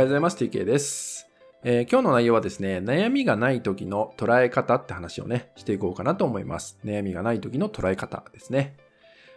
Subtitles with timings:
[0.00, 0.36] ようございます。
[0.36, 1.28] TK です、
[1.64, 6.78] えー今日の内容はですね、悩みがない時の捉え方って話をね、していこうかなと思います。
[6.84, 8.76] 悩みがない時の捉え方ですね。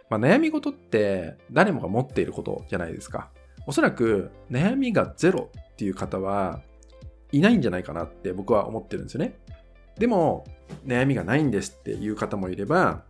[0.08, 3.30] まあ、悩み事って誰もが持っていることじゃないですか。
[3.66, 6.60] おそらく悩みがゼロっていう方は
[7.32, 9.34] いないんじゃないかなって僕は思ってるんですよね。
[9.98, 10.44] でも、
[10.86, 13.02] 悩みがないんですっていう方もいれば、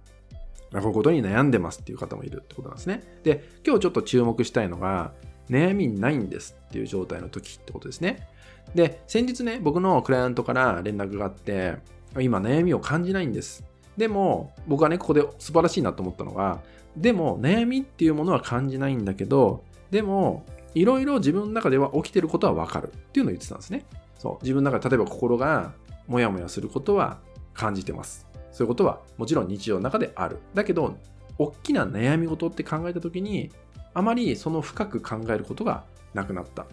[0.72, 3.02] こういうことに悩んでますっていう方もいるってことなんですね。
[3.24, 5.12] で、今日ちょっと注目したいのが、
[5.52, 8.26] 悩みないんですっていう状態の時ってことですね。
[8.74, 11.76] で、先日ね、僕のクライアントから連絡があって、
[12.18, 13.64] 今悩みを感じないんです。
[13.96, 16.62] でも、僕はね、ここで素晴らしいなと思ったのが、
[16.96, 23.84] でも、悩みっていうものは感じないんだけど、でも、いろいろ自分の中では起きてることはわかるっていうのを言ってたんですね。
[24.18, 24.44] そう。
[24.44, 25.74] 自分の中で、例えば心が
[26.06, 27.18] モヤモヤすることは
[27.52, 28.26] 感じてます。
[28.50, 30.38] そういうことはもちろん日常の中である。
[30.54, 30.96] だけど、
[31.38, 33.50] 大きな悩み事って考えたときに、
[33.94, 36.66] あまりその深く考えることがなくなったっ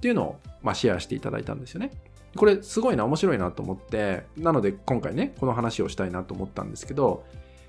[0.00, 1.90] ていうのを、まあ、シェアしていただいたんですよね。
[2.36, 7.24] これすごいな、面白いなと思って、なので今回ね、この話をしたいなと思ったんですけど、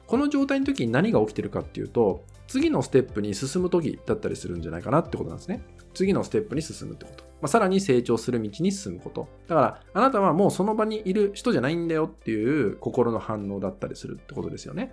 [0.06, 5.62] この状態の時に何が起きてるかっていうと、次のステップに進む時だったりするんじゃないかなってことなんですね。
[5.94, 7.24] 次のステップに進むってこと。
[7.42, 9.28] まあ、さらに成長する道に進むこと。
[9.48, 14.92] だから、あなたはもうその場にいる人じゃないんだよっていう心の反応だったりするってことですよね。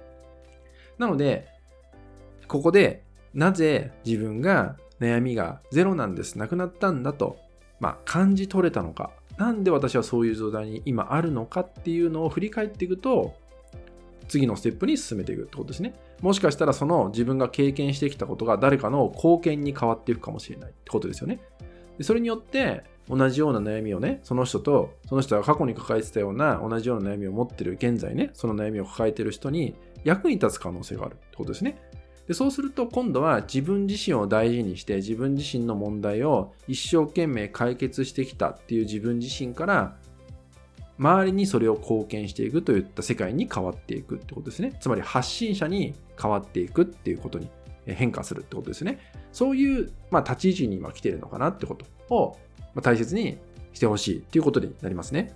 [0.98, 1.48] なので、
[2.46, 7.38] ここでなぜ自分が悩みがゼロなんです、なくなったんだと、
[7.80, 13.34] まあ、感じ取れたのか、なんで私はそういう状態に今あるのかっていうのを振り返っていくと、
[14.28, 15.94] 次のステップに進めていくってことですね。
[16.20, 21.40] もしかしたらその自分が経験してきたことが誰かの貢献に変わっていくかもしれないってことですよね。
[21.98, 31.80] でそれによって同じような悩みをね、その人と、その人が過去に抱えてたような同じような悩みを持ってる現在ね、その悩みを抱えてる人に役に立つ可能性があるってことですね。
[32.26, 39.96] でそうすると今度は自分自身を大事にして自分自身の問題を一生懸命解決してきたっていう自分自身から
[40.98, 44.76] 周りにそれを貢献していくといった世界に変わっていくってことですね。
[44.80, 47.48] つまり発信者に変わっていくっていうことに
[47.86, 48.98] 変化するってことですね。
[49.30, 52.38] そういう、まあ、立ち位置に今来てるのかなってことを、
[52.82, 53.38] 大切に
[53.72, 55.34] してほしいっていうことになりますね。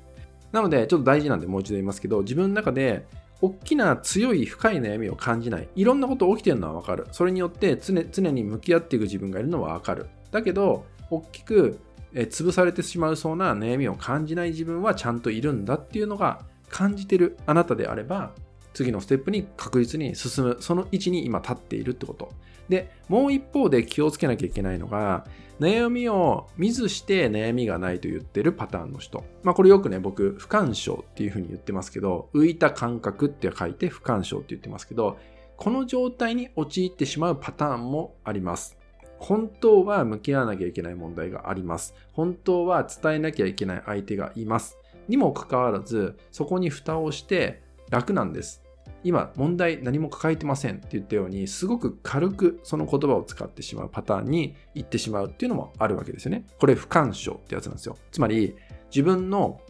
[0.53, 3.07] なので、ちょっと大事なんでもう一度言いますけど、自分の中で
[3.43, 5.69] 大きな強い深い悩みを感じない。
[5.75, 7.07] いろんなこと起きてるのはわかる。
[7.13, 10.07] それによって常常に向き合っていく自分がいるのはわかる。
[10.31, 11.81] だけど、大きく
[12.13, 18.33] え潰されてしまうそうな悩みを感じない自分はちゃんといるんだっていうのが感じてるあなたであれば、
[18.73, 22.33] 次のステップに確実に進む、その位置に今立っているってこと。
[22.71, 25.27] で、もう一方で気をつけなきゃいけないのが、
[25.61, 29.25] 悩みを見ずして悩みがないと言ってるパターンの人。
[29.43, 35.19] まあこれよくね、僕、不干渉っていうふうに言ってますけど、浮いた感覚って書いて不干渉って言ってますけど、
[35.59, 38.79] この状態に陥ってしまうパターンもあります。
[39.19, 41.95] 本当は向き合わなきゃいけない問題があります。
[42.13, 44.79] 本当は伝えなきゃいけない相手がいます。
[45.09, 48.63] にもかかわらず、そこに蓋をして楽なんです。
[49.03, 56.45] 今、問題何も抱えてませんって言ったように、すごく軽くその言葉を使ってしまうパターンに行ってしまうっていうのもあるわけですよね。
[56.59, 57.97] これ不干渉ってやつなんですよ。
[58.13, 58.57] つまり、
[58.91, 59.61] 自分の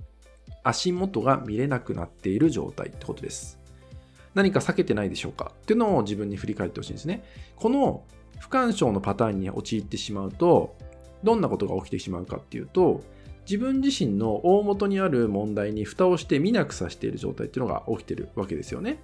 [0.64, 3.58] 足元が見れなくなっている状態ってことです。
[4.34, 7.24] 何か避けてないでしょうかっていうのを自分に振り返ってほしいんですね。
[7.56, 8.04] この
[8.38, 10.76] 不干渉のパターンに陥ってしまうと、
[11.22, 13.02] どんなことが起きてしまうかっていうと、
[13.44, 18.98] 自分自身の大元にある問題に蓋をして見なくさしている状態っていうのが起きてるわけですよね。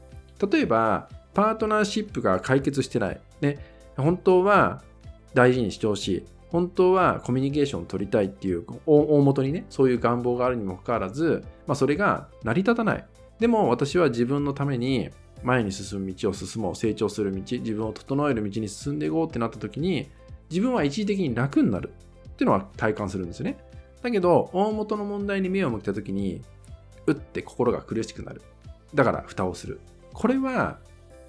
[0.50, 3.20] 例えば、パートナーシップが解決してない。
[3.40, 3.58] ね、
[3.96, 4.82] 本当は
[5.34, 6.26] 大事にしてほしい。
[6.50, 13.04] 本当はコミュニケーションを取りたいっていう大元にね、そういう願望があるにもかかわらず、まあ、それが成り立たない。
[13.38, 15.10] でも私は自分のために
[15.42, 20.08] 前に進む道を進もう、成長する道、自分を整える道に進んでいこうってなった時に、
[20.48, 21.92] 自分は一時的に楽になる
[22.28, 23.58] っていうのは体感するんですよね。
[24.02, 26.42] だけど、大元の問題に目を向けた時に、
[27.06, 28.42] うって心が苦しくなる。
[28.94, 29.80] だから蓋をする。
[30.16, 30.78] これは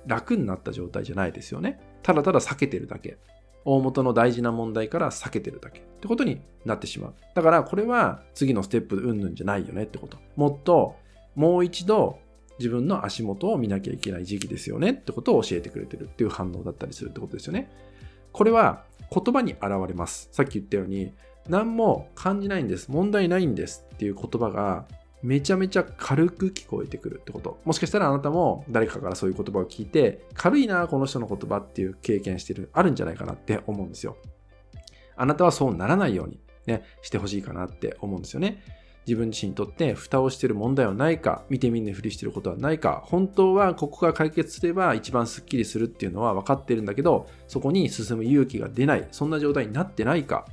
[0.06, 1.78] 楽になった状態じゃないですよね。
[2.03, 3.18] ただただ避けてるだけ。
[3.66, 7.13] 大元の大事な問題から避けてるだけってことになってしまう。
[7.36, 10.18] だからこれは次のステップうんぬんじゃないよねってこと。
[10.38, 10.95] もっと
[11.36, 12.18] もう一度
[12.60, 17.69] 自分の足元を見なきゃいけない時期ですよねってことを教えてくれてるっていう反応だったりするってことですよね。
[18.31, 20.30] これは言葉に現れます。
[20.31, 21.12] さっき言ったように
[21.50, 22.89] 何も感じないんです。
[22.89, 24.86] 問題ないんですっていう言葉が
[25.24, 27.60] めちゃめちゃ軽く聞こえてくるってこと。
[27.66, 34.18] もしかしたらあなたも誰かからそういう言葉を聞いて、軽いな、この人の言葉っていう経験してる、あるんじゃないかなって思うんですよ。
[35.16, 38.62] あなたはそうならないようにね、してほしいかなって思うんですよね。
[39.08, 50.46] 自分自身にとって蓋をしてる問題はないか、見て見ぬふりしてることはないか、本当はここが解決すれば一番スッキリするっていうのは分かってるんだけど、そこに進む勇気が出ない、そんな状態になってないか、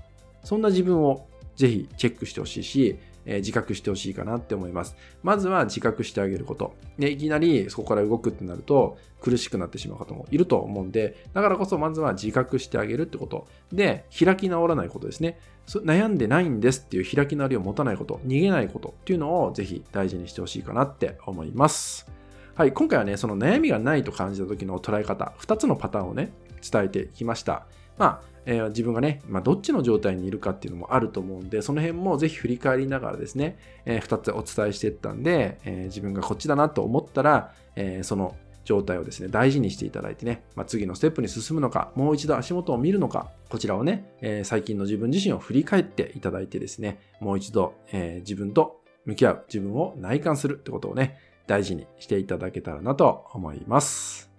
[0.44, 1.26] そんな自分を
[1.56, 4.96] ぜひチェックしてほしいし、えー、自覚してほしいかなって思います。
[5.22, 6.74] まずは自覚してあげること。
[6.98, 13.46] で、いきなりそこから動くってなると苦しくなってしまう方もいると思うんで、だからこそまずは自覚してあげるってこと。
[13.72, 15.38] で、開き直らないことですね。
[15.66, 22.06] 悩んでないんですっていう開き直りを持たないこと、逃げないことっていうのをぜひ大事にしてほしいかなって思います。
[22.54, 26.32] はい、今回はね、その悩みがないと感じた時の捉え方、2つのパターンをね、
[26.70, 27.66] 伝えてきました。
[27.98, 54.33] まあ、えー、自分がね、まあ、どっちの状態にいるかっていうのもあると思うんで、その辺もぜひ振り返りながらですね、えー、2つお伝えしていったんで、えー、自分がこっちだなと思ったら、えその状態をですね、大事にしていただいてね、まあ、次のステップに進むのか、もう一度足元を見るのか、こちらをね、え最近の自分自身を振り返っていただいてですね、もう一度、え自分と向き合う、自分を内観するってことをね、大事にしていただけたらなと思います。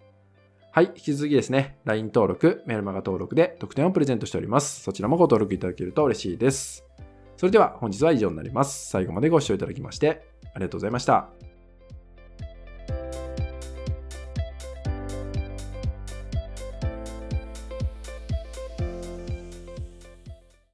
[0.75, 0.87] はい。
[0.87, 4.83] 引き続きですね、LINE 登録、メルマガ登録で特典をプレゼントしております。
[4.83, 6.83] そちらもご登録いただけると嬉しいです。
[7.37, 8.89] それでは本日は以上になります。
[8.89, 11.29] 最後までご視聴いただきましてありがとうございました。